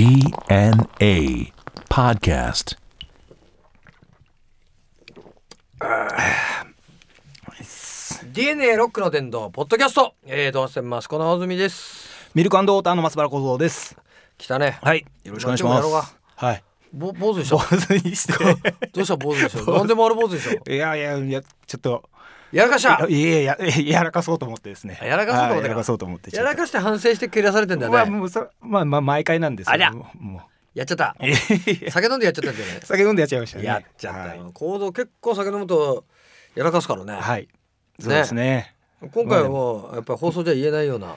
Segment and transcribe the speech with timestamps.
[0.00, 1.52] DNA
[1.90, 2.78] Podcast.
[8.32, 13.94] DNA ロックの伝道ポッドキャストえー、どうせマスコの大住ですミルクウォーターの松原小僧です。
[14.38, 16.08] 来たねはい、よろしくお願いします何でもやろ。
[16.36, 16.64] はい。
[16.94, 18.32] ぼ坊主でしょ坊主にして。
[18.94, 22.08] どうした坊主でしょなんでもある坊主でしょいやいやいや、ちょっと。
[22.52, 23.56] やらかしたいやいやいや、
[23.98, 24.98] やらかそうと思ってですね。
[25.02, 26.36] やらかそうと思ってやらかそうと思って。
[26.36, 29.72] やらかして反省して蹴らされてんだよね、まあ、もう、そ、まあ、まあ、毎回なんですよ。
[29.72, 30.22] ありゃもう。
[30.22, 30.42] も
[30.74, 31.16] やっちゃった
[31.90, 33.64] 酒飲んでやっちゃったんだよね 酒飲んでやっちゃいましたね。
[33.64, 36.04] やっちゃったはいよ、行動結構酒飲むと
[36.54, 37.48] やらかすからね、はい。
[37.98, 38.74] そうですね。
[39.12, 41.16] 今回はやっぱり放送じゃ言えないような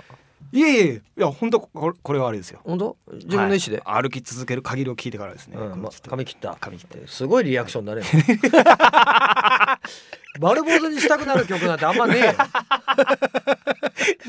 [0.53, 2.59] いえいえ、いや、本当、これ、これはあれですよ。
[2.63, 2.95] 本当？
[3.13, 4.03] 自分の意思で、はい。
[4.03, 5.57] 歩き続ける限りを聞いてからですね。
[5.57, 6.55] うんま髪切った。
[6.59, 7.07] 髪切って。
[7.07, 8.03] すごいリアクションだね。
[10.39, 12.34] 丸坊主にしたくなる曲なんてあんまねえよ。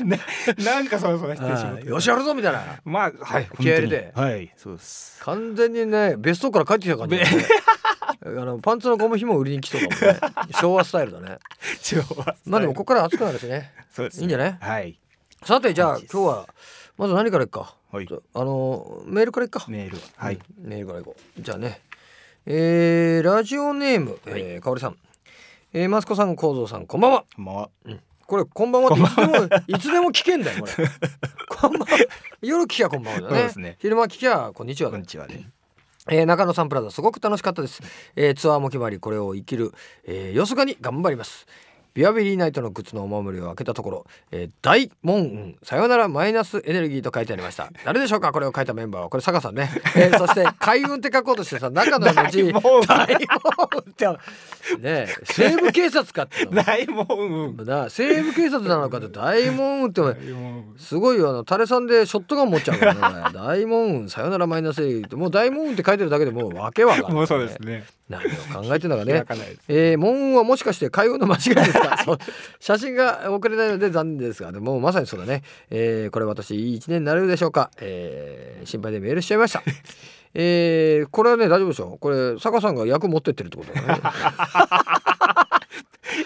[0.05, 2.63] ななんかそうそうしてしまっよしやるぞみたいな。
[2.85, 3.49] まあ、はい。
[3.59, 5.19] 気合い入れはい、そうです。
[5.23, 7.45] 完全にね別荘から帰ってきた感じだね。
[8.25, 10.19] あのパンツのゴム紐売りに来そうだもんね。
[10.59, 11.37] 昭和スタイルだね。
[11.81, 13.71] 昭和まあでもここから暑くなるしね。
[13.91, 14.57] そうです、いいんじゃない？
[14.59, 14.99] はい。
[15.45, 16.49] さてじゃあ今日は
[16.97, 19.97] まず何からいくか、はいあのメールからいくかメール。
[20.17, 20.35] はい。
[20.35, 21.81] うんメールからいこうじゃあね
[22.47, 24.97] えー、ラジオネーム、えー、かおりさん
[25.71, 27.25] えー、マスコさん、幸三さん、こんばんは。
[27.35, 27.69] こんばんは。
[28.25, 30.73] これ、こんばんはっていつでも、いつでも聞けんだよ、これ。
[31.47, 31.87] こんばんは。
[32.41, 33.35] 夜聞きゃこんばんはだね。
[33.35, 35.51] そうですね昼間聞きゃこんにちはだこんにちはね。
[36.09, 37.81] えー中野サンプラザすごく楽しかったです、
[38.15, 39.73] えーツアーも決まりこれを生きる、
[40.05, 41.47] えー、よすがに頑張ります
[41.95, 47.69] ビアベリーナイトのグッズのお守りを開けたところ、えー大門運さよならマイナスエネルギーと書いてありました。
[47.85, 48.31] 誰でしょうか？
[48.33, 49.09] これを書いたメンバーは。
[49.09, 52.85] これ坂さんね、えーそして 開運って書こうとしてさ中の文字大門っ
[53.95, 54.11] てね
[54.83, 57.05] え西部警察かって大門
[57.55, 57.65] 運。
[57.65, 60.01] な西部警察なのかって大門運って。
[60.77, 62.99] すごいよあのタレさんでショットガン持っちゃうからね
[63.33, 65.15] 大門運さよならマイナスエネルギーって。
[65.15, 67.85] もう大門運って書いてるだけでもうわけわかんない、もうそうですね。
[68.07, 69.23] 何を考えてんだかね。
[69.27, 69.43] 開か。
[69.67, 71.97] えー、門運はもしかして開運の間違いですか？
[72.59, 79.63] 写真が送れないので残念ですがでもまさにそうだね、えー、これ私いい一年になれるでしょうか、えー、心配でメールしちゃいました。
[80.37, 84.01] えー、これはね大丈夫でしょこれ坂さんが役持ってってるってことだね。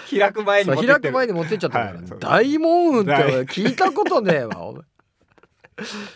[0.10, 4.74] 開く前に開く前に持ってっちゃったから、はい大門運って大聞いたことねえわ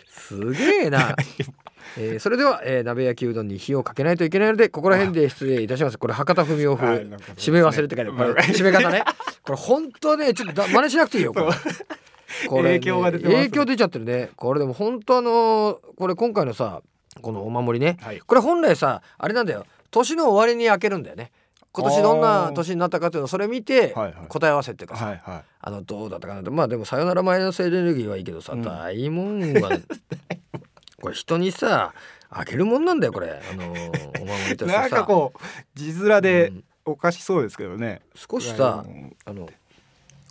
[0.08, 1.14] すげえな、
[1.96, 5.98] えー、それでは、えー、鍋焼きうどんに火をかけないといけないのでここら辺で失礼いたします。
[5.98, 8.34] これ博多文雄風、はいなんかそうです締ねめ忘れって書いてある。
[8.34, 9.04] これ締め方ね。
[9.42, 11.46] これ本当ねちょっとだ真似しなくていいよこれ。
[12.48, 14.30] これね影響が出て影響出ちゃってるね。
[14.36, 16.82] これでも本当あのーこれ今回のさ
[17.22, 18.20] このお守りね、はい。
[18.20, 19.66] これ本来さあれなんだよ。
[19.90, 21.30] 年の終わりに開けるんだよね。
[21.72, 23.94] 今年どんな年になったかっていうのをそれ見て
[24.28, 28.62] 答え合わせっていうかさ、はいはあのどうだったかなってまあでもさよならマイナスエネルギーはいいけどさ、うん。
[28.62, 29.70] 大門は
[31.04, 31.92] これ人にさ
[32.30, 33.30] 開けるもんなんだよこれ。
[33.30, 33.82] あのお守
[34.48, 34.68] りとい。
[34.70, 34.80] してさ。
[34.80, 35.38] なんかこう
[35.74, 36.64] 字面でうん。
[36.86, 38.00] おかしそうですけどね。
[38.14, 38.86] 少しさ
[39.26, 39.50] あの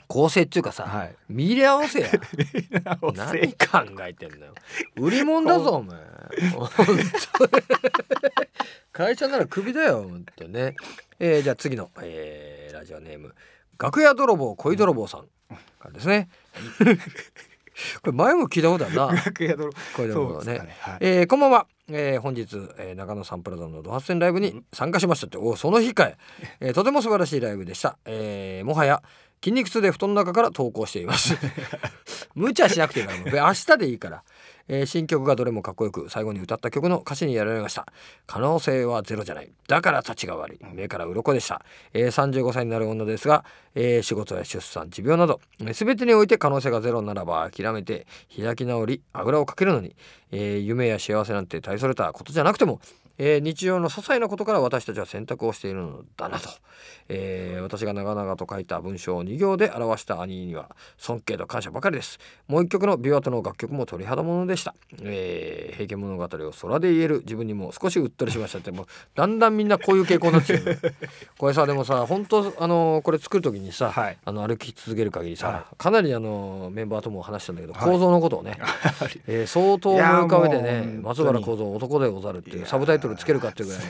[0.07, 1.15] 構成っていうかさ、はい。
[1.29, 2.01] 見入れ 合わせ。
[2.01, 2.09] や
[3.13, 4.55] 何考えてんだよ。
[4.95, 5.99] 売り物だぞお前。
[8.91, 10.75] 会社ならクビだよ本当ね、
[11.19, 13.35] えー、じゃあ次の、えーラジオネーム。
[13.77, 15.27] 楽屋泥棒恋泥棒さん
[15.79, 16.29] からですね
[18.01, 19.23] これ前も聞いたことあるな。
[19.23, 20.43] 楽屋泥恋泥棒ね。
[20.43, 20.75] そうですかね。
[20.79, 20.97] はい。
[21.01, 22.47] えーこんばんは、えー本日、
[22.77, 25.37] えー中野サンプラザのドハッセンライブに参加しましたって。
[25.37, 26.17] おその日かい、
[26.59, 29.01] えーとても素晴らしいライブでした、えーもはや
[29.43, 31.35] 筋肉痛で布団の中から投稿しています。
[32.33, 33.19] 無茶しなくていいから。
[33.19, 34.23] もう明日でいいから、
[34.67, 37.85] えー新曲がどれもかっこよく最後に歌った曲の歌詞にやられました。
[38.27, 39.51] 可能性はゼロじゃない。
[39.67, 40.59] だから立ちが悪い。
[40.73, 41.61] 目から鱗でした、
[41.93, 49.95] えー35歳になる女ですが、えー仕事や出産持病など全てにおいて可能性がゼロならば諦めて開き直りあぐらをかけるのに、
[50.31, 52.79] えー夢や幸せなんて大それたことじゃなくても、
[53.17, 56.49] えー日常の些細なことから私たちは選択をしているのだなと、
[57.09, 62.19] えー私が長々と書いた文章を2行で表した兄には尊敬と感謝ばかりです。
[62.47, 66.27] もう一曲のビワトの楽曲も鳥肌ものでした、えー平家物語を
[66.61, 68.71] 空で言える自分にも少しうっとりしましたって。
[68.71, 70.77] もうだんだんみんなこういう傾向になってる
[71.37, 74.17] これさでもさ本当あのこれ作る時にさ、はい。
[74.25, 77.83] あの歩き続ける限りさ、はかなりあのメンバーとも話したんだけど、はい。
[77.83, 78.57] 構造のことをね、
[79.27, 83.83] えー相当思い浮かべてね松原幸三男でござるっていうサブタイトルつけるかっていうぐらい。
[83.83, 83.89] の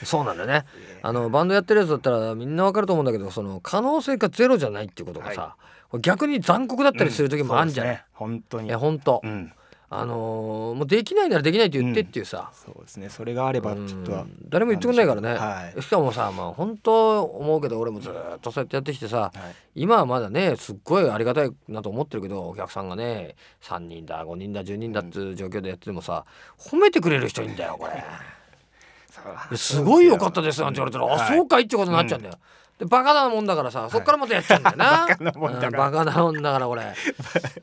[0.04, 0.64] そうなんだよね。
[1.02, 5.56] あのバンドやってるやつだったらみんなわかると思うんだけどその可能性がゼロじゃないっていうことがさ、
[5.88, 8.10] これ逆に残酷だったりする時もあるんじゃない、そうですね。
[8.14, 8.68] 本当に。
[8.68, 8.78] いや。
[8.78, 9.52] 本当、うん。
[9.92, 13.08] あのーもうできないならできないって言ってっていうさ、そうですね。
[13.10, 14.22] それがあればちょっとは。
[14.22, 15.82] うん誰も言ってくんないからね、はい。
[15.82, 19.54] しかもさまあ本当思うけど俺もずっとそうやってやってきてさはい。
[19.74, 26.24] 今はまだねすっごいありがたいなと思ってるけどお客さんがね3人だ5人だ10人だっていう状況でやっててもさ
[26.56, 28.04] 褒めてくれる人いんだよこれ。
[29.56, 31.36] すごい良かったですなんて言われたら、あはい。
[31.36, 32.34] そうかいってことになっちゃうんだよ。
[32.78, 35.06] でバカなもんだからさそっからまたやっちゃうんだよな。
[35.06, 35.86] バカなもんだから。
[35.86, 36.82] うんバカなもんだからこれ。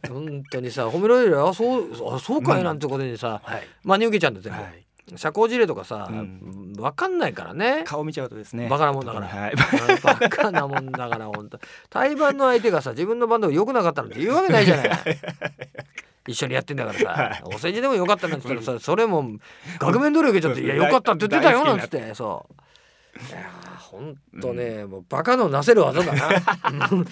[0.07, 1.49] 本当にさ褒められるよ。
[1.49, 2.63] あそうあそうかい？
[2.63, 3.67] なんてことにさ、はい。
[3.83, 4.59] 真に受けちゃうんだよ全部。
[4.61, 4.83] はい。
[5.15, 6.73] 社交辞令とかさ、うん。
[6.77, 7.83] わかんないからね。
[7.85, 8.67] 顔見ちゃうとですね。
[8.67, 9.27] バカなもんだから。
[9.27, 9.53] はい。
[9.53, 9.57] うん
[10.03, 11.59] バカなもんだから本当。
[11.89, 14.89] 対バンの相手がさ自分のバンドが良くなかったなんて言うわけないじゃない
[16.27, 19.37] 一緒にやってんだからさ、お世辞でもよかったなんて言ったらさそれも
[19.79, 22.13] 額面通り受けちゃって「いやよかったって言ってたよ」なんつって。
[22.13, 22.53] そう。
[23.19, 26.87] いやーほんとね、もうバカのなせる技だな。
[26.91, 27.05] う ん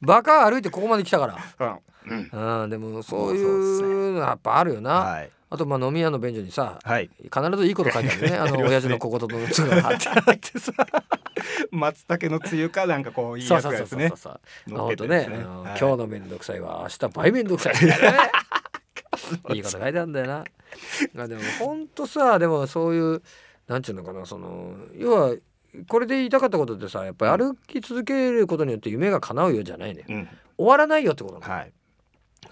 [0.00, 1.80] バカ歩いてここまで来たから。
[2.08, 2.60] うん。
[2.62, 2.70] うん。
[2.70, 7.10] でもそういそうのやっぱあるよな、はいあとまあ飲み屋の便所にさはい。
[7.22, 8.36] 必ずいいこと書いてあるね。
[8.38, 8.68] あのありますね。
[8.68, 10.58] 親父のこことのやつが貼ってあって。
[10.58, 10.72] さ
[11.70, 14.40] 松茸のつゆかなんかこういいやつそうそうそうですねそうそう。
[14.68, 15.16] 乗本当ね。
[15.18, 15.28] はい。
[15.28, 17.96] 今日のめんどくさいは明日倍めんどくさいね。
[19.54, 20.44] いいこと書いてあるんだよな。
[21.18, 23.22] あでも本当さでもそういう
[23.68, 25.34] なんていうのかなその要は
[25.88, 30.04] これで言いたかったことってさやっぱり歩き続けることによって夢が叶うよじゃないね。
[30.08, 30.28] うん。
[30.58, 31.54] 終わらないよってことなの。
[31.54, 31.72] はい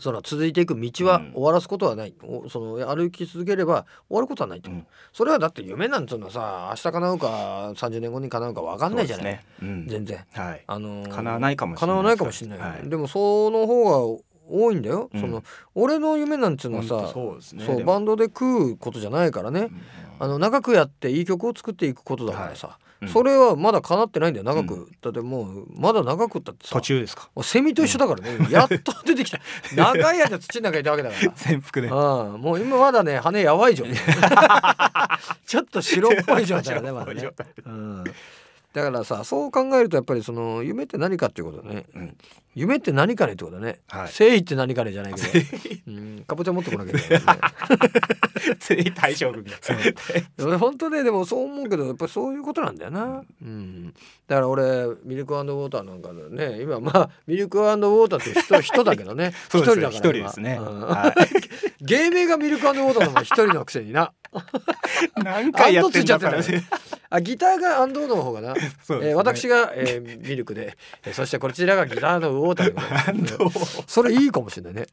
[0.05, 1.33] その続いていく道はうん。
[1.33, 4.87] 終わらすことはない、おその歩き続ければ終わることはないと、うん。
[5.15, 9.45] それはだって夢なんていうのはさ明日叶うか30年後に叶うか分かんないじゃない、ね。
[9.63, 9.89] うん。
[9.89, 10.23] 全然。
[10.33, 10.63] はい。
[10.67, 11.97] あのー叶わないかもしれない。
[11.97, 12.89] 叶わないかもしれない。
[12.89, 15.21] でもその方が多いんだよ、うん。
[15.23, 15.43] その
[15.75, 17.85] 俺の夢なんていうのはさそうね。
[17.85, 19.81] バンドで食うことじゃないからね、うん。
[20.19, 27.29] あの長くやっていい曲を作っていくことだからさ、うんそれはまだ叶ってないんだよ長く、うだってもうまだ長くったってさ途中ですか？
[27.43, 29.41] セミと一緒だからね、やっと出てきた。
[29.75, 31.33] 長い間土の中にいたわけだから。
[31.37, 31.95] 潜伏でうん、
[32.41, 33.95] もう今まだね羽やばい状態。
[35.47, 37.31] ちょっと白っぽい状態だねまだね、
[37.67, 38.05] うん、
[38.75, 42.17] だからさそう考えるとやっぱりその夢って何かっていうことだね、うん。
[42.57, 44.03] 夢って何かねってことだね、はい。
[44.03, 45.27] 誠意って何かねじゃないけど、
[45.87, 47.21] うん、かぼちゃ持ってこなきゃいけない。
[47.21, 47.25] ね
[48.59, 49.51] つい大将軍が
[50.39, 53.95] 俺本当ねでもそう思うけどやっぱりそういうことなんだよな、うん、
[54.27, 59.33] だから俺ミルクウォーターなんかでね今まあミルクウォーターって人人だけどね。
[59.49, 60.59] そうですだ一人ですね。
[60.61, 60.81] うん。
[60.81, 61.15] は
[61.85, 64.13] 芸名がミルクウォーターのも一人のくせにな。
[64.35, 66.63] い何回やってんだからアンドついちゃってる
[67.11, 68.55] あギターがアンドーの方がな。
[68.55, 72.73] ねえー私が、えーミルクで、えーそしてこちらがギターのウォーター
[73.23, 73.85] で。
[73.87, 74.87] それいいかもしれないね。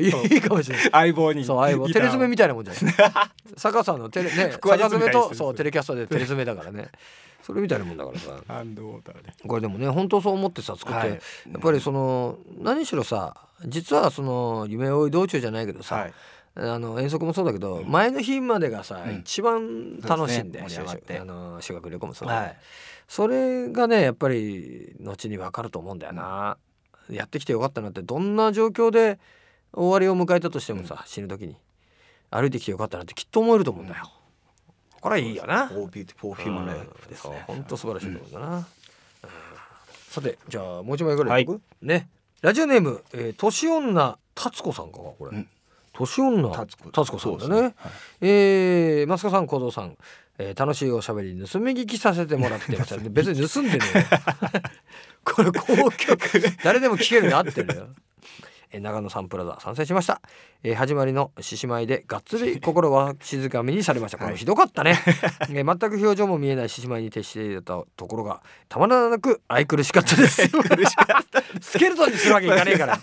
[0.00, 0.90] いいかもしれない。
[0.90, 1.44] 相棒に。
[1.44, 1.86] そう相棒。
[1.86, 2.94] テレ詰めみたいなもんじゃない。
[3.56, 6.90] 坂さんのテレね 坂詰めとそうテレキャストでテレ詰めだからね。
[7.42, 8.32] それみたいなもんだからさ。
[8.46, 9.32] ハンドウォーターで。
[9.46, 11.10] これでもね本当そう思ってさ作って、はい。
[11.10, 11.16] や
[11.58, 13.34] っぱりその何しろさ
[13.64, 16.12] 実はその夢追い道中じゃないけどさ、はい。
[16.56, 19.16] あの遠足もそうだけど、前の日までがさ、うん。
[19.18, 21.18] 一番楽しいんで上がって。
[21.18, 22.56] あの修学旅行もそうだはい。
[23.08, 26.58] それがねやっぱり後に分かると思うんだよな、
[27.10, 29.18] やってきてよかったなってどんな状況で
[29.72, 31.56] 終わりを迎えたとしてもさ、死ぬ時に。
[32.30, 34.10] 歩いてきてよかったなってきっと思えると思うんだよ、
[35.00, 37.44] これはいいよな、All beautiful human life ですね。
[37.46, 38.64] 本当素晴らしいと思うんだな、うん。
[40.10, 41.46] さてじゃあもう一枚ぐらいい。
[41.46, 42.08] く、ね。
[42.42, 45.48] ラジオネーム、えー、年女達子さんかこれ、うん。
[45.92, 46.90] 年女達子。
[46.90, 47.62] 達子さんだね。
[47.62, 47.74] ね。
[47.76, 47.92] はい。
[48.20, 49.96] えー、マスカさん小僧さん、
[50.38, 53.80] えー、楽しいおしゃべり盗み聞きさせてもらってました別に盗んでね
[55.24, 56.18] これ公曲
[56.62, 57.88] 誰でも聞けるようになってるよ
[58.70, 60.20] えー長野サンプラザ参戦しました、
[60.62, 64.18] えー始まりの獅子舞でがっつり心は静かみにされました。
[64.24, 64.98] これひどかったね、
[65.50, 70.48] えー全く表情も見えない獅子舞に徹していたところがたまらなく愛くるしかったです。
[71.60, 72.98] スケルトンにするわけいかねえから。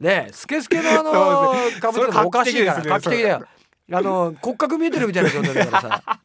[0.00, 3.44] ねえスケスケのあのかぶってもおかしいから画期的だよ。
[3.90, 6.20] あの骨格見えてるみたいな状態だからさ、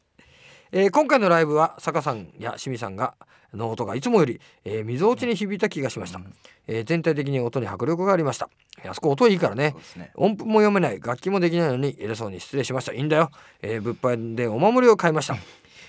[0.76, 3.14] えー今回のライブは坂さんや清水さんが
[3.54, 6.20] の音がいつもより、えー、溝落ちに響いた気がしました、
[6.66, 8.48] えー全体的に音に迫力がありました。
[8.84, 9.76] あそこ音いいからね。
[9.96, 10.10] ね。
[10.16, 12.92] 音符も読めない楽器もできないのに偉そうに失礼しました。
[12.92, 13.30] いいんだよ、
[13.62, 15.36] えー物販でお守りを買いました、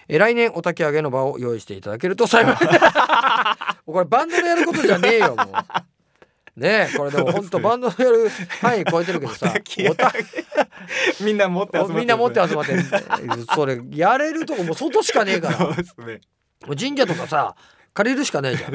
[0.08, 2.56] えー来年お焚き上げの場を用意していただけると幸い。
[3.88, 5.48] これバンドでやることじゃねえよもう
[6.56, 8.30] ねえこれでも本当バンドでやる
[8.62, 9.54] 範囲超えてるけどさ
[11.22, 12.00] みんな持って集まってる。
[12.00, 12.84] みんな持って集まってる
[13.54, 15.58] それやれるとこもう外しかねえから。
[16.06, 16.22] ね。
[16.66, 17.56] もう神社とかさ
[17.94, 18.74] 借りるしかないじゃん。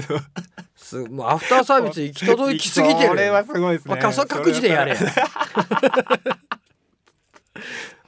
[0.76, 3.08] すもうアフターサービス行き届きすぎてる。
[3.10, 3.94] これはすごいですね。
[3.94, 4.96] まあ、各各自でやれ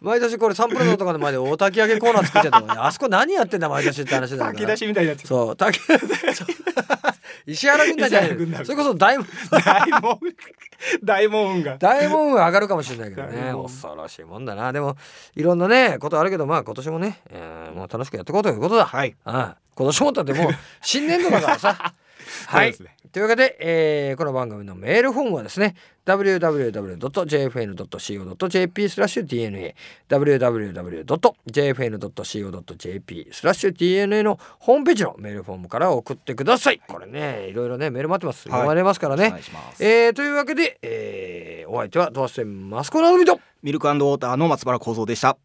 [0.03, 4.51] 毎年これサンプルのとかの前で大炊き上げコーナー作ってたのにあそこ何やってんだ毎年って話だから。
[4.51, 5.83] 炊き出しみたいになっちゃうそう炊き
[7.47, 10.19] 石原軍団じゃないそれこそ大大門。
[11.03, 11.77] 大門運が。
[11.79, 13.53] 大門運上がるかもしれないけどね。
[13.53, 14.73] 恐ろしいもんだな。
[14.73, 14.97] でも
[15.35, 19.15] いろんなねことあるけどまあ今年もね、えーもう楽しくやっていこうということだ、はい。
[19.25, 21.95] ああ今年もだってもう新年度だからさ
[22.47, 22.97] はい、ね。
[23.13, 25.75] というわけで、えーこの番組のメールフォームはですね
[26.07, 27.09] www.jfn.co.jp
[28.89, 29.77] スラッシュ DNA
[30.09, 31.39] www.jfn.co.jp
[33.33, 36.81] スラッシュ DNA のホームページのメールフォームから送ってください。
[36.89, 38.49] これねいろいろねメール待ってます。
[38.49, 38.59] はい。
[38.59, 39.35] 読まれますからね、
[39.79, 45.39] えーというわけで、えーお相手はドアステンマスコナドミとミルクウォーターの松原幸三でした